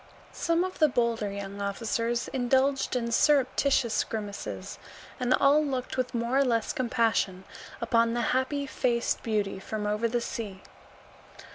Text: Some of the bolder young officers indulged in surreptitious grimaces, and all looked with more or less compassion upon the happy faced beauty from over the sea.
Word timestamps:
Some 0.33 0.63
of 0.63 0.79
the 0.79 0.87
bolder 0.87 1.31
young 1.31 1.61
officers 1.61 2.27
indulged 2.29 2.95
in 2.95 3.11
surreptitious 3.11 4.03
grimaces, 4.03 4.79
and 5.19 5.31
all 5.35 5.63
looked 5.63 5.95
with 5.95 6.15
more 6.15 6.39
or 6.39 6.43
less 6.43 6.73
compassion 6.73 7.43
upon 7.79 8.15
the 8.15 8.21
happy 8.33 8.65
faced 8.65 9.21
beauty 9.21 9.59
from 9.59 9.85
over 9.85 10.07
the 10.07 10.19
sea. 10.19 10.63